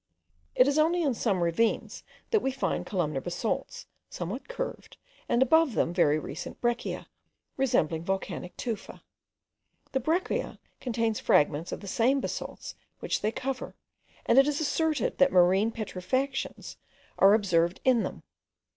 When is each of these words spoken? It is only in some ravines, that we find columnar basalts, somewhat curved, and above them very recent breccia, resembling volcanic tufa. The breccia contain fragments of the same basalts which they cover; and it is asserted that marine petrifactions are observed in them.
It 0.55 0.67
is 0.67 0.79
only 0.79 1.03
in 1.03 1.13
some 1.13 1.43
ravines, 1.43 2.03
that 2.31 2.39
we 2.39 2.49
find 2.51 2.87
columnar 2.87 3.21
basalts, 3.21 3.85
somewhat 4.09 4.47
curved, 4.49 4.97
and 5.29 5.43
above 5.43 5.75
them 5.75 5.93
very 5.93 6.17
recent 6.17 6.59
breccia, 6.59 7.07
resembling 7.55 8.03
volcanic 8.03 8.57
tufa. 8.57 9.03
The 9.91 9.99
breccia 9.99 10.57
contain 10.79 11.13
fragments 11.13 11.71
of 11.71 11.81
the 11.81 11.87
same 11.87 12.19
basalts 12.19 12.73
which 12.99 13.21
they 13.21 13.31
cover; 13.31 13.75
and 14.25 14.39
it 14.39 14.47
is 14.47 14.59
asserted 14.59 15.19
that 15.19 15.31
marine 15.31 15.71
petrifactions 15.71 16.77
are 17.19 17.35
observed 17.35 17.79
in 17.85 18.01
them. 18.01 18.23